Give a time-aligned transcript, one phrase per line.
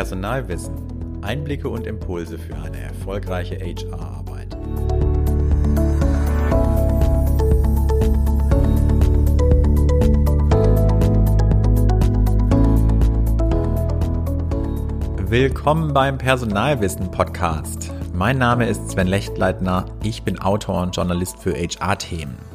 [0.00, 1.20] Personalwissen.
[1.20, 4.56] Einblicke und Impulse für eine erfolgreiche HR-Arbeit.
[15.28, 17.92] Willkommen beim Personalwissen Podcast.
[18.14, 19.84] Mein Name ist Sven Lechtleitner.
[20.02, 22.49] Ich bin Autor und Journalist für HR-Themen.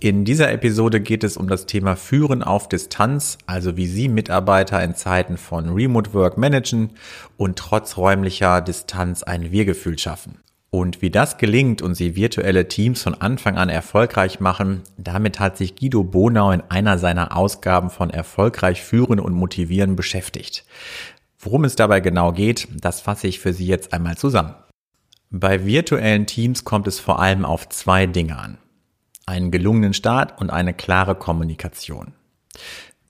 [0.00, 4.80] In dieser Episode geht es um das Thema Führen auf Distanz, also wie Sie Mitarbeiter
[4.84, 6.90] in Zeiten von Remote Work managen
[7.36, 10.38] und trotz räumlicher Distanz ein Wir-Gefühl schaffen.
[10.70, 15.56] Und wie das gelingt und Sie virtuelle Teams von Anfang an erfolgreich machen, damit hat
[15.56, 20.64] sich Guido Bonau in einer seiner Ausgaben von Erfolgreich führen und motivieren beschäftigt.
[21.40, 24.54] Worum es dabei genau geht, das fasse ich für Sie jetzt einmal zusammen.
[25.30, 28.58] Bei virtuellen Teams kommt es vor allem auf zwei Dinge an
[29.28, 32.14] einen gelungenen Start und eine klare Kommunikation.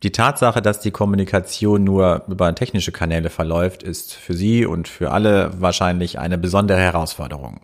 [0.03, 5.11] Die Tatsache, dass die Kommunikation nur über technische Kanäle verläuft, ist für Sie und für
[5.11, 7.61] alle wahrscheinlich eine besondere Herausforderung.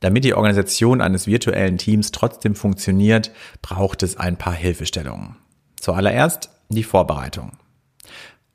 [0.00, 3.30] Damit die Organisation eines virtuellen Teams trotzdem funktioniert,
[3.62, 5.36] braucht es ein paar Hilfestellungen.
[5.80, 7.52] Zuallererst die Vorbereitung.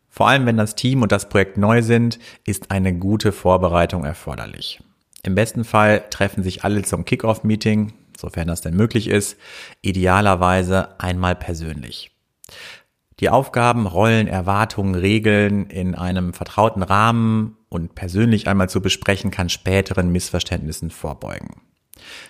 [0.09, 4.81] Vor allem wenn das Team und das Projekt neu sind, ist eine gute Vorbereitung erforderlich.
[5.23, 9.37] Im besten Fall treffen sich alle zum Kickoff-Meeting, sofern das denn möglich ist,
[9.81, 12.11] idealerweise einmal persönlich.
[13.19, 19.49] Die Aufgaben, Rollen, Erwartungen, Regeln in einem vertrauten Rahmen und persönlich einmal zu besprechen, kann
[19.49, 21.61] späteren Missverständnissen vorbeugen.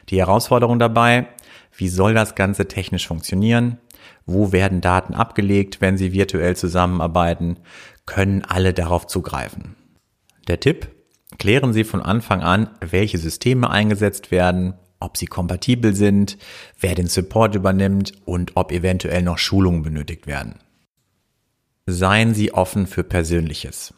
[0.10, 1.28] Die Herausforderung dabei,
[1.76, 3.78] wie soll das Ganze technisch funktionieren?
[4.26, 7.60] Wo werden Daten abgelegt, wenn sie virtuell zusammenarbeiten?
[8.06, 9.78] Können alle darauf zugreifen?
[10.50, 10.90] Der Tipp,
[11.42, 16.38] klären Sie von Anfang an, welche Systeme eingesetzt werden, ob sie kompatibel sind,
[16.80, 20.60] wer den Support übernimmt und ob eventuell noch Schulungen benötigt werden.
[21.88, 23.96] Seien Sie offen für Persönliches.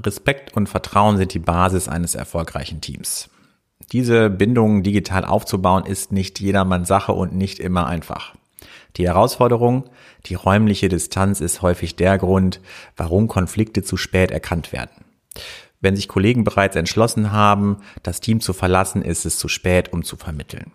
[0.00, 3.30] Respekt und Vertrauen sind die Basis eines erfolgreichen Teams.
[3.92, 8.34] Diese Bindungen digital aufzubauen ist nicht jedermanns Sache und nicht immer einfach.
[8.96, 9.84] Die Herausforderung,
[10.26, 12.60] die räumliche Distanz ist häufig der Grund,
[12.96, 15.04] warum Konflikte zu spät erkannt werden.
[15.80, 20.02] Wenn sich Kollegen bereits entschlossen haben, das Team zu verlassen, ist es zu spät, um
[20.02, 20.72] zu vermitteln.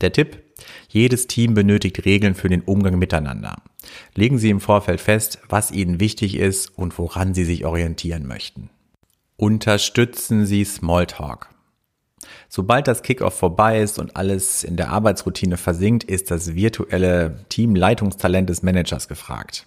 [0.00, 0.42] Der Tipp,
[0.88, 3.56] jedes Team benötigt Regeln für den Umgang miteinander.
[4.14, 8.70] Legen Sie im Vorfeld fest, was Ihnen wichtig ist und woran Sie sich orientieren möchten.
[9.36, 11.48] Unterstützen Sie Smalltalk.
[12.48, 18.48] Sobald das Kickoff vorbei ist und alles in der Arbeitsroutine versinkt, ist das virtuelle Teamleitungstalent
[18.48, 19.66] des Managers gefragt.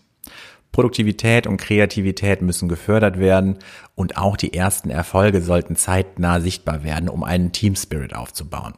[0.76, 3.60] Produktivität und Kreativität müssen gefördert werden
[3.96, 8.74] und auch die ersten Erfolge sollten zeitnah sichtbar werden, um einen Team Spirit aufzubauen.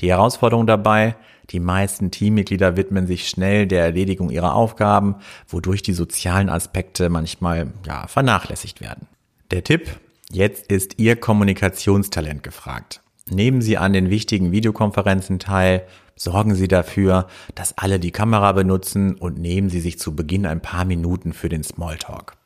[0.00, 1.16] Die Herausforderung dabei,
[1.50, 5.16] die meisten Teammitglieder widmen sich schnell der Erledigung ihrer Aufgaben,
[5.48, 9.08] wodurch die sozialen Aspekte manchmal ja, vernachlässigt werden.
[9.50, 9.98] Der Tipp,
[10.30, 13.00] jetzt ist Ihr Kommunikationstalent gefragt.
[13.28, 15.84] Nehmen Sie an den wichtigen Videokonferenzen teil,
[16.22, 20.60] Sorgen Sie dafür, dass alle die Kamera benutzen und nehmen Sie sich zu Beginn ein
[20.60, 22.36] paar Minuten für den Smalltalk.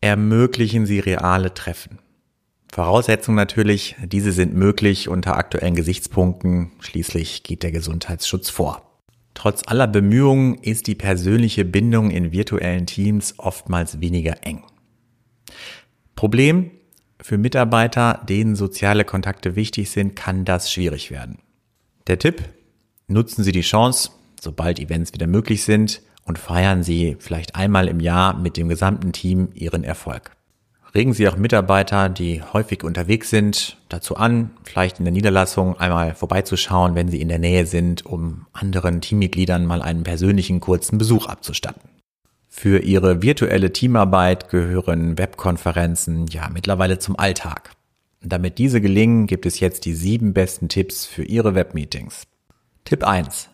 [0.00, 1.98] Ermöglichen Sie reale Treffen.
[2.72, 9.00] Voraussetzung natürlich, diese sind möglich unter aktuellen Gesichtspunkten, schließlich geht der Gesundheitsschutz vor.
[9.34, 14.62] Trotz aller Bemühungen ist die persönliche Bindung in virtuellen Teams oftmals weniger eng.
[16.14, 16.70] Problem,
[17.20, 21.38] für Mitarbeiter, denen soziale Kontakte wichtig sind, kann das schwierig werden.
[22.06, 22.44] Der Tipp,
[23.06, 24.10] Nutzen Sie die Chance,
[24.40, 29.12] sobald Events wieder möglich sind, und feiern Sie vielleicht einmal im Jahr mit dem gesamten
[29.12, 30.30] Team Ihren Erfolg.
[30.94, 36.14] Regen Sie auch Mitarbeiter, die häufig unterwegs sind, dazu an, vielleicht in der Niederlassung einmal
[36.14, 41.26] vorbeizuschauen, wenn sie in der Nähe sind, um anderen Teammitgliedern mal einen persönlichen kurzen Besuch
[41.26, 41.90] abzustatten.
[42.48, 47.72] Für Ihre virtuelle Teamarbeit gehören Webkonferenzen ja mittlerweile zum Alltag.
[48.22, 52.22] Damit diese gelingen, gibt es jetzt die sieben besten Tipps für Ihre Webmeetings.
[52.86, 53.48] Tipp 1.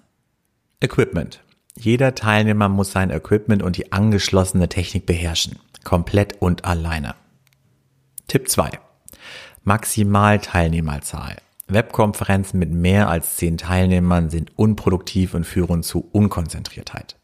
[0.81, 1.41] Equipment.
[1.77, 5.61] Jeder Teilnehmer muss sein Equipment und die angeschlossene Technik beherrschen.
[5.85, 7.15] Komplett und alleine.
[8.27, 8.73] Tipp 2.
[9.62, 11.37] Maximalteilnehmerzahl.
[11.69, 17.17] Webkonferenzen mit mehr als 10 Teilnehmern sind unproduktiv und führen zu Unkonzentriertheit.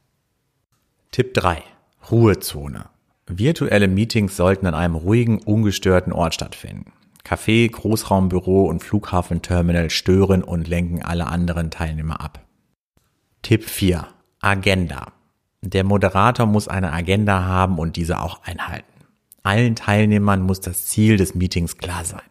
[1.11, 1.61] Tipp 3.
[2.09, 2.85] Ruhezone.
[3.27, 6.93] Virtuelle Meetings sollten an einem ruhigen, ungestörten Ort stattfinden.
[7.27, 12.47] Café, Großraumbüro und Flughafenterminal stören und lenken alle anderen Teilnehmer ab.
[13.43, 14.07] Tipp 4.
[14.41, 15.13] Agenda.
[15.61, 18.87] Der Moderator muss eine Agenda haben und diese auch einhalten.
[19.43, 22.23] Allen Teilnehmern muss das Ziel des Meetings klar sein.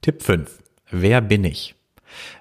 [0.00, 0.62] Tipp 5.
[0.90, 1.74] Wer bin ich?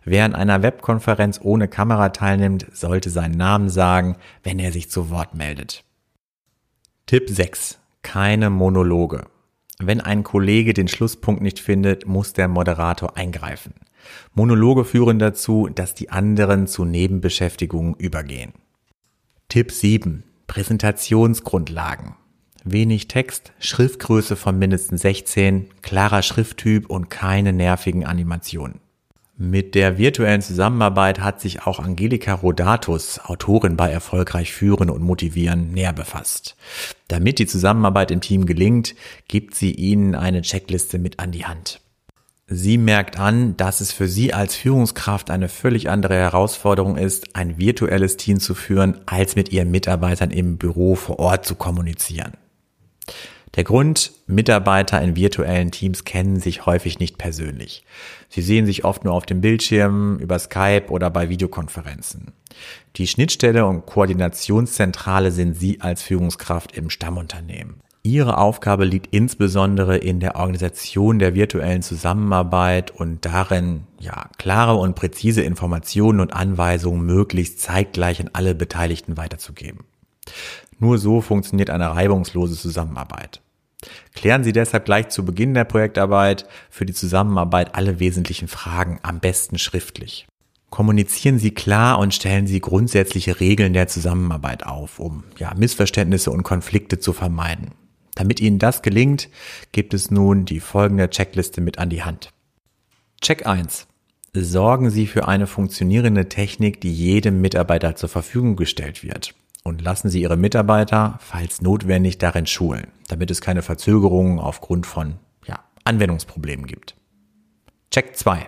[0.06, 5.09] Wer an einer Webkonferenz ohne Kamera teilnimmt, sollte seinen Namen sagen, wenn er sich zu
[5.09, 5.83] Wort meldet.
[7.06, 7.80] Tipp 6.
[8.01, 9.25] keine Monologe.
[9.80, 13.74] Wenn ein Kollege den Schlusspunkt nicht findet, muss der Moderator eingreifen.
[14.33, 18.54] Monologe führen dazu, dass die anderen zu Nebenbeschäftigungen übergehen.
[19.50, 20.24] Tipp 7.
[20.48, 22.16] Präsentationsgrundlagen.
[22.63, 28.80] Wenig Text, Schriftgröße von mindestens 16, klarer Schrifttyp und keine nervigen Animationen.
[29.37, 35.73] Mit der virtuellen Zusammenarbeit hat sich auch Angelika Rodatus, Autorin bei Erfolgreich Führen und Motivieren,
[35.73, 36.55] näher befasst.
[37.09, 38.95] Damit die Zusammenarbeit im Team gelingt,
[39.27, 41.81] gibt sie Ihnen eine Checkliste mit an die Hand.
[42.47, 47.57] Sie merkt an, dass es für Sie als Führungskraft eine völlig andere Herausforderung ist, ein
[47.57, 52.38] virtuelles Team zu führen, als mit Ihren Mitarbeitern im Büro vor Ort zu kommunizieren.
[53.55, 57.85] Der Grund, Mitarbeiter in virtuellen Teams kennen sich häufig nicht persönlich.
[58.27, 62.33] Sie sehen sich oft nur auf dem Bildschirm, über Skype oder bei Videokonferenzen.
[62.97, 67.75] Die Schnittstelle und Koordinationszentrale sind Sie als Führungskraft im Stammunternehmen.
[68.03, 74.95] Ihre Aufgabe liegt insbesondere in der Organisation der virtuellen Zusammenarbeit und darin, ja, klare und
[74.95, 79.85] präzise Informationen und Anweisungen möglichst zeitgleich an alle Beteiligten weiterzugeben.
[80.77, 83.41] Nur so funktioniert eine reibungslose Zusammenarbeit.
[84.13, 89.19] Klären Sie deshalb gleich zu Beginn der Projektarbeit für die Zusammenarbeit alle wesentlichen Fragen, am
[89.19, 90.27] besten schriftlich.
[90.69, 96.43] Kommunizieren Sie klar und stellen Sie grundsätzliche Regeln der Zusammenarbeit auf, um ja, Missverständnisse und
[96.43, 97.71] Konflikte zu vermeiden.
[98.15, 99.29] Damit Ihnen das gelingt,
[99.71, 102.31] gibt es nun die folgende Checkliste mit an die Hand.
[103.21, 103.88] Check 1.
[104.33, 109.33] Sorgen Sie für eine funktionierende Technik, die jedem Mitarbeiter zur Verfügung gestellt wird
[109.65, 115.15] und lassen Sie Ihre Mitarbeiter, falls notwendig, darin schulen, damit es keine Verzögerungen aufgrund von
[115.45, 116.95] ja, Anwendungsproblemen gibt.
[117.91, 118.47] Check 2.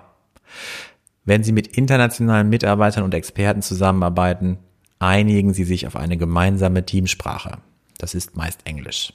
[1.26, 4.60] Wenn Sie mit internationalen Mitarbeitern und Experten zusammenarbeiten,
[5.00, 7.58] einigen Sie sich auf eine gemeinsame Teamsprache.
[7.98, 9.12] Das ist meist Englisch.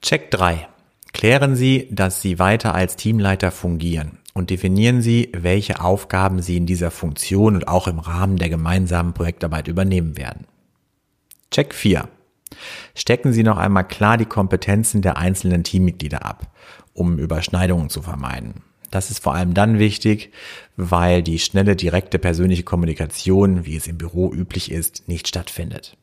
[0.00, 0.68] Check 3.
[1.12, 6.66] Klären Sie, dass Sie weiter als Teamleiter fungieren und definieren Sie, welche Aufgaben Sie in
[6.66, 10.46] dieser Funktion und auch im Rahmen der gemeinsamen Projektarbeit übernehmen werden.
[11.52, 12.08] Check 4.
[12.94, 16.50] Stecken Sie noch einmal klar die Kompetenzen der einzelnen Teammitglieder ab,
[16.94, 18.62] um Überschneidungen zu vermeiden.
[18.90, 20.32] Das ist vor allem dann wichtig,
[20.76, 25.98] weil die schnelle, direkte persönliche Kommunikation, wie es im Büro üblich ist, nicht stattfindet.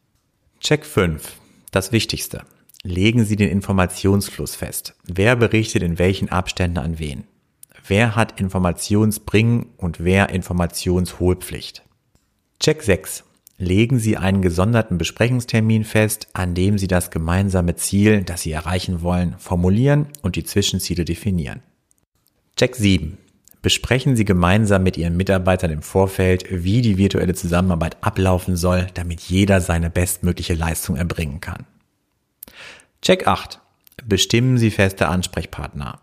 [0.59, 1.33] Check 5.
[1.71, 2.43] Das Wichtigste.
[2.83, 4.95] Legen Sie den Informationsfluss fest.
[5.03, 7.23] Wer berichtet in welchen Abständen an wen?
[7.87, 11.83] Wer hat Informationsbringen und wer Informationsholpflicht?
[12.59, 13.23] Check 6
[13.59, 19.01] legen Sie einen gesonderten Besprechungstermin fest, an dem Sie das gemeinsame Ziel, das Sie erreichen
[19.01, 21.61] wollen, formulieren und die Zwischenziele definieren.
[22.55, 23.17] Check 7.
[23.61, 29.19] Besprechen Sie gemeinsam mit Ihren Mitarbeitern im Vorfeld, wie die virtuelle Zusammenarbeit ablaufen soll, damit
[29.19, 31.65] jeder seine bestmögliche Leistung erbringen kann.
[33.01, 33.59] Check 8.
[34.05, 35.99] Bestimmen Sie feste Ansprechpartner.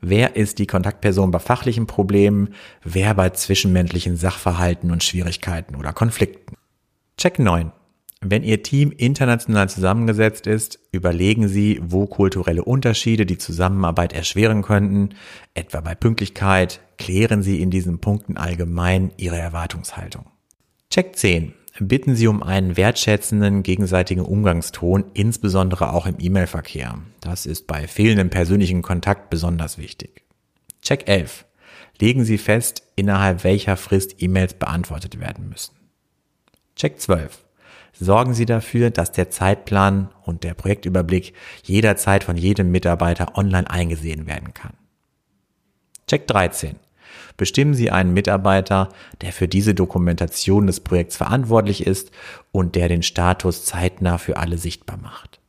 [0.00, 6.56] Wer ist die Kontaktperson bei fachlichen Problemen, wer bei zwischenmenschlichen Sachverhalten und Schwierigkeiten oder Konflikten?
[7.16, 7.72] Check 9.
[8.20, 15.10] Wenn Ihr Team international zusammengesetzt ist, überlegen Sie, wo kulturelle Unterschiede die Zusammenarbeit erschweren könnten,
[15.52, 20.24] etwa bei Pünktlichkeit, klären Sie in diesen Punkten allgemein Ihre Erwartungshaltung.
[20.90, 21.52] Check 10.
[21.80, 26.98] Bitten Sie um einen wertschätzenden gegenseitigen Umgangston, insbesondere auch im E-Mail-Verkehr.
[27.20, 30.22] Das ist bei fehlendem persönlichen Kontakt besonders wichtig.
[30.82, 31.44] Check 11.
[32.00, 35.74] Legen Sie fest, innerhalb welcher Frist E-Mails beantwortet werden müssen.
[36.76, 37.44] Check 12.
[37.92, 44.26] Sorgen Sie dafür, dass der Zeitplan und der Projektüberblick jederzeit von jedem Mitarbeiter online eingesehen
[44.26, 44.72] werden kann.
[46.08, 46.76] Check 13.
[47.36, 48.88] Bestimmen Sie einen Mitarbeiter,
[49.20, 52.10] der für diese Dokumentation des Projekts verantwortlich ist
[52.50, 55.40] und der den Status zeitnah für alle sichtbar macht.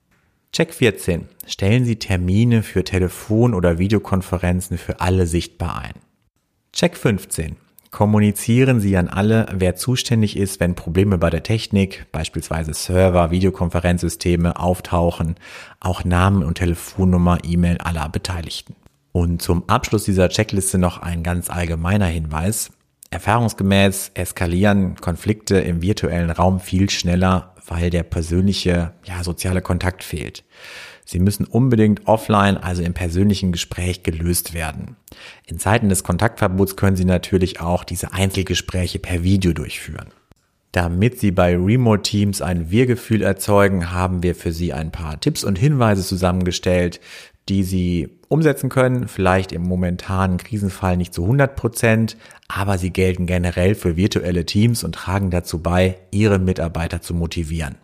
[0.51, 1.27] Check 14.
[1.47, 5.93] Stellen Sie Termine für Telefon- oder Videokonferenzen für alle sichtbar ein.
[6.71, 7.57] Check 15
[7.95, 14.59] kommunizieren Sie an alle, wer zuständig ist, wenn Probleme bei der Technik, beispielsweise Server, Videokonferenzsysteme
[14.59, 15.35] auftauchen,
[15.79, 18.75] auch Namen und Telefonnummer, E-Mail aller Beteiligten.
[19.13, 22.71] Und zum Abschluss dieser Checkliste noch ein ganz allgemeiner Hinweis.
[23.11, 30.43] Erfahrungsgemäß eskalieren Konflikte im virtuellen Raum viel schneller, weil der persönliche, ja, soziale Kontakt fehlt.
[31.05, 34.95] Sie müssen unbedingt offline, also im persönlichen Gespräch gelöst werden.
[35.45, 40.09] In Zeiten des Kontaktverbots können Sie natürlich auch diese Einzelgespräche per Video durchführen.
[40.71, 45.43] Damit Sie bei Remote Teams ein Wir-Gefühl erzeugen, haben wir für Sie ein paar Tipps
[45.45, 46.99] und Hinweise zusammengestellt,
[47.47, 53.25] die Sie umsetzen können, vielleicht im momentanen Krisenfall nicht zu 100 Prozent, aber sie gelten
[53.25, 57.75] generell für virtuelle Teams und tragen dazu bei, Ihre Mitarbeiter zu motivieren.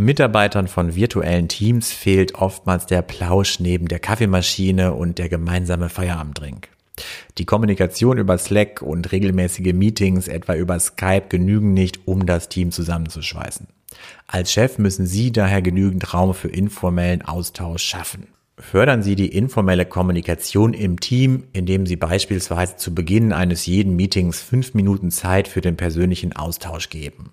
[0.00, 6.68] Mitarbeitern von virtuellen Teams fehlt oftmals der Plausch neben der Kaffeemaschine und der gemeinsame Feierabenddrink.
[7.36, 12.70] Die Kommunikation über Slack und regelmäßige Meetings, etwa über Skype, genügen nicht, um das Team
[12.70, 13.66] zusammenzuschweißen.
[14.28, 18.28] Als Chef müssen Sie daher genügend Raum für informellen Austausch schaffen.
[18.56, 24.40] Fördern Sie die informelle Kommunikation im Team, indem Sie beispielsweise zu Beginn eines jeden Meetings
[24.42, 27.32] fünf Minuten Zeit für den persönlichen Austausch geben.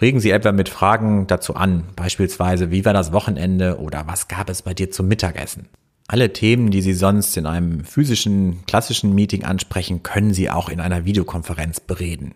[0.00, 4.48] Regen Sie etwa mit Fragen dazu an, beispielsweise wie war das Wochenende oder was gab
[4.48, 5.68] es bei dir zum Mittagessen.
[6.06, 10.80] Alle Themen, die Sie sonst in einem physischen, klassischen Meeting ansprechen, können Sie auch in
[10.80, 12.34] einer Videokonferenz bereden.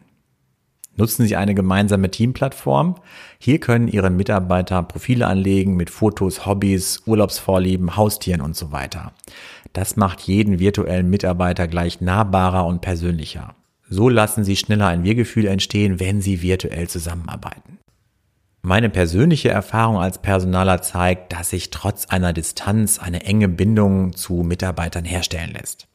[0.97, 2.97] Nutzen Sie eine gemeinsame Teamplattform.
[3.39, 9.13] Hier können Ihre Mitarbeiter Profile anlegen mit Fotos, Hobbys, Urlaubsvorlieben, Haustieren und so weiter.
[9.73, 13.55] Das macht jeden virtuellen Mitarbeiter gleich nahbarer und persönlicher.
[13.95, 17.79] So lassen Sie schneller ein Wir-Gefühl entstehen, wenn Sie virtuell zusammenarbeiten.
[18.63, 24.45] Meine persönliche Erfahrung als Personaler zeigt, dass sich trotz einer Distanz eine enge Bindung zu
[24.45, 25.89] Mitarbeitern herstellen lässt.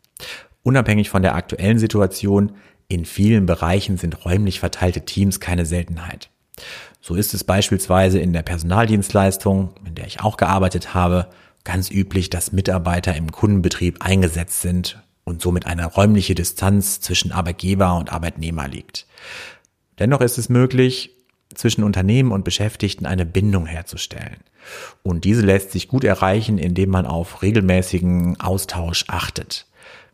[0.62, 2.52] Unabhängig von der aktuellen Situation,
[2.88, 6.30] in vielen Bereichen sind räumlich verteilte Teams keine Seltenheit.
[7.02, 11.30] So ist es beispielsweise in der Personaldienstleistung, in der ich auch gearbeitet habe,
[11.64, 17.98] ganz üblich, dass Mitarbeiter im Kundenbetrieb eingesetzt sind und somit eine räumliche Distanz zwischen Arbeitgeber
[17.98, 19.06] und Arbeitnehmer liegt.
[20.00, 21.12] Dennoch ist es möglich,
[21.54, 24.38] zwischen Unternehmen und Beschäftigten eine Bindung herzustellen.
[25.04, 29.66] Und diese lässt sich gut erreichen, indem man auf regelmäßigen Austausch achtet.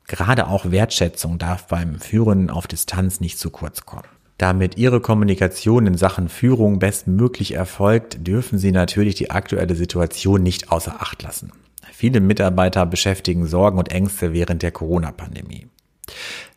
[0.08, 4.08] Gerade auch Wertschätzung darf beim Führen auf Distanz nicht zu kurz kommen.
[4.40, 10.72] Damit Ihre Kommunikation in Sachen Führung bestmöglich erfolgt, dürfen Sie natürlich die aktuelle Situation nicht
[10.72, 11.52] außer Acht lassen.
[11.96, 15.68] Viele Mitarbeiter beschäftigen Sorgen und Ängste während der Corona-Pandemie.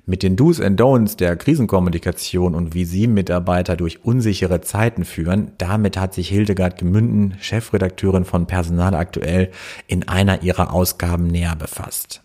[0.07, 5.53] Mit den Do's and Don'ts der Krisenkommunikation und wie Sie Mitarbeiter durch unsichere Zeiten führen,
[5.59, 9.51] damit hat sich Hildegard Gemünden, Chefredakteurin von Personal aktuell,
[9.87, 12.23] in einer ihrer Ausgaben näher befasst.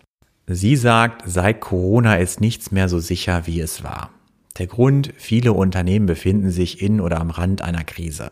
[0.48, 4.10] Sie sagt, seit Corona ist nichts mehr so sicher, wie es war.
[4.58, 8.30] Der Grund, viele Unternehmen befinden sich in oder am Rand einer Krise.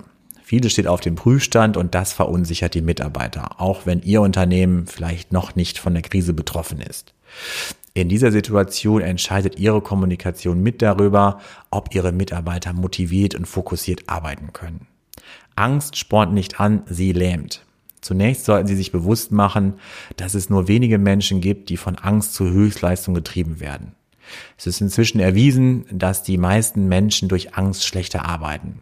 [0.50, 5.32] Vieles steht auf dem Prüfstand und das verunsichert die Mitarbeiter, auch wenn Ihr Unternehmen vielleicht
[5.32, 7.14] noch nicht von der Krise betroffen ist.
[7.94, 11.40] In dieser Situation entscheidet Ihre Kommunikation mit darüber,
[11.70, 14.88] ob Ihre Mitarbeiter motiviert und fokussiert arbeiten können.
[15.56, 17.64] Angst spornt nicht an, sie lähmt.
[18.02, 19.76] Zunächst sollten Sie sich bewusst machen,
[20.18, 23.92] dass es nur wenige Menschen gibt, die von Angst zur Höchstleistung getrieben werden.
[24.58, 28.82] Es ist inzwischen erwiesen, dass die meisten Menschen durch Angst schlechter arbeiten.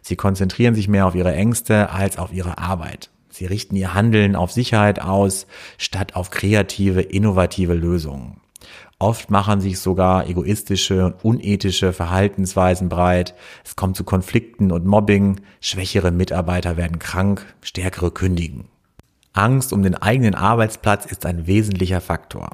[0.00, 3.10] Sie konzentrieren sich mehr auf ihre Ängste als auf ihre Arbeit.
[3.30, 5.46] Sie richten ihr Handeln auf Sicherheit aus,
[5.78, 8.40] statt auf kreative, innovative Lösungen.
[8.98, 13.34] Oft machen sich sogar egoistische und unethische Verhaltensweisen breit.
[13.64, 15.40] Es kommt zu Konflikten und Mobbing.
[15.60, 18.68] Schwächere Mitarbeiter werden krank, stärkere kündigen.
[19.32, 22.50] Angst um den eigenen Arbeitsplatz ist ein wesentlicher Faktor.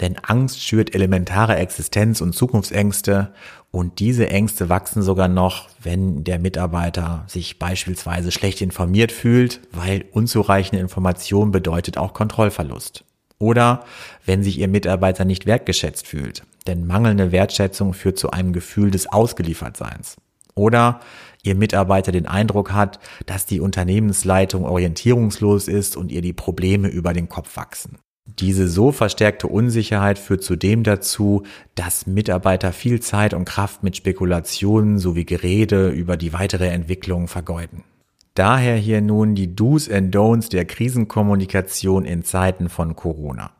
[0.00, 3.32] Denn Angst schürt elementare Existenz- und Zukunftsängste
[3.70, 10.06] und diese Ängste wachsen sogar noch, wenn der Mitarbeiter sich beispielsweise schlecht informiert fühlt, weil
[10.12, 13.04] unzureichende Information bedeutet auch Kontrollverlust.
[13.38, 13.84] Oder
[14.26, 19.06] wenn sich Ihr Mitarbeiter nicht wertgeschätzt fühlt, denn mangelnde Wertschätzung führt zu einem Gefühl des
[19.10, 20.16] Ausgeliefertseins.
[20.54, 21.00] Oder
[21.42, 27.14] Ihr Mitarbeiter den Eindruck hat, dass die Unternehmensleitung orientierungslos ist und ihr die Probleme über
[27.14, 27.98] den Kopf wachsen.
[28.40, 31.42] Diese so verstärkte Unsicherheit führt zudem dazu,
[31.74, 37.84] dass Mitarbeiter viel Zeit und Kraft mit Spekulationen sowie Gerede über die weitere Entwicklung vergeuden.
[38.34, 43.50] Daher hier nun die Do's and Don'ts der Krisenkommunikation in Zeiten von Corona.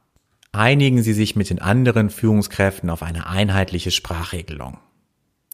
[0.52, 4.78] Einigen Sie sich mit den anderen Führungskräften auf eine einheitliche Sprachregelung.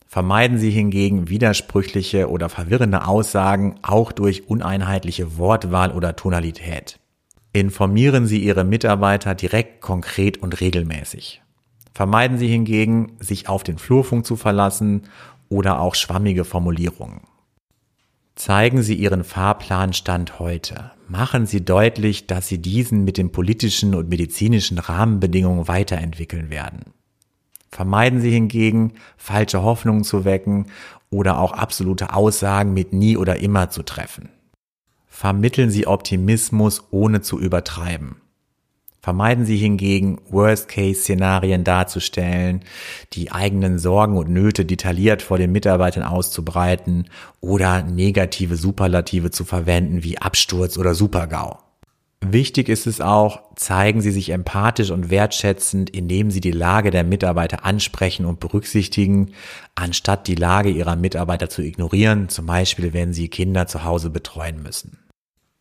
[0.07, 7.01] Vermeiden Sie hingegen widersprüchliche oder verwirrende Aussagen auch durch uneinheitliche Wortwahl oder Tonalität.
[7.57, 11.41] Informieren Sie Ihre Mitarbeiter direkt, konkret und regelmäßig.
[11.95, 15.05] Vermeiden Sie hingegen, sich auf den Flurfunk zu verlassen
[15.49, 17.23] oder auch schwammige Formulierungen.
[18.35, 20.91] Zeigen Sie Ihren Fahrplanstand heute.
[21.09, 26.93] Machen Sie deutlich, dass Sie diesen mit den politischen und medizinischen Rahmenbedingungen weiterentwickeln werden.
[27.71, 30.67] Vermeiden Sie hingegen, falsche Hoffnungen zu wecken
[31.09, 34.29] oder auch absolute Aussagen mit nie oder immer zu treffen.
[35.19, 38.17] Vermitteln Sie Optimismus ohne zu übertreiben.
[39.01, 42.61] Vermeiden Sie hingegen, Worst-Case-Szenarien darzustellen,
[43.15, 47.09] die eigenen Sorgen und Nöte detailliert vor den Mitarbeitern auszubreiten
[47.41, 51.61] oder negative Superlative zu verwenden wie Absturz oder Supergau.
[52.21, 57.05] Wichtig ist es auch, zeigen Sie sich empathisch und wertschätzend, indem Sie die Lage der
[57.05, 59.33] Mitarbeiter ansprechen und berücksichtigen,
[59.77, 64.63] anstatt die Lage Ihrer Mitarbeiter zu ignorieren, zum Beispiel wenn Sie Kinder zu Hause betreuen
[64.63, 64.99] müssen.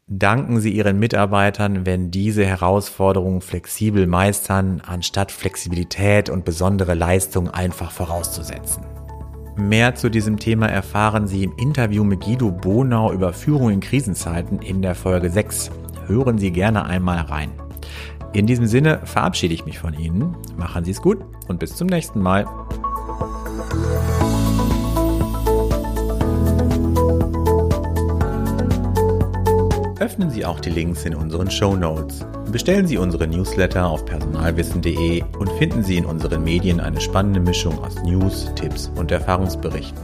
[0.07, 7.89] Danken Sie Ihren Mitarbeitern, wenn diese Herausforderungen flexibel meistern, anstatt Flexibilität und besondere Leistung einfach
[7.89, 8.85] vorauszusetzen.
[9.57, 14.59] Mehr zu diesem Thema erfahren Sie im Interview mit Guido Bonau über Führung in Krisenzeiten
[14.59, 15.71] in der Folge 6.
[16.05, 17.50] Hören Sie gerne einmal rein.
[18.31, 20.38] In diesem Sinne verabschiede ich mich von Ihnen.
[20.55, 22.45] Machen Sie es gut und bis zum nächsten Mal.
[30.05, 32.24] Öffnen Sie auch die Links in unseren Show Notes.
[32.51, 37.79] Bestellen Sie unsere Newsletter auf personalwissen.de und finden Sie in unseren Medien eine spannende Mischung
[37.79, 39.97] aus News, Tipps und Erfahrungsberichten.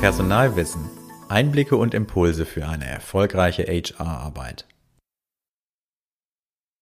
[0.00, 0.88] Personalwissen.
[1.28, 4.64] Einblicke und Impulse für eine erfolgreiche HR-Arbeit.